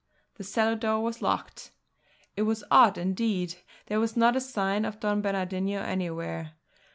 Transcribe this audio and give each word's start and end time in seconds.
The 0.37 0.43
cellar 0.43 0.75
door 0.75 1.01
was 1.01 1.21
locked. 1.21 1.69
It 2.35 2.41
was 2.41 2.63
odd 2.71 2.97
indeed; 2.97 3.57
there 3.85 3.99
was 3.99 4.17
not 4.17 4.35
a 4.35 4.41
sign 4.41 4.83
of 4.83 4.99
Don 4.99 5.21
Bernardino 5.21 5.79
anywhere. 5.79 6.53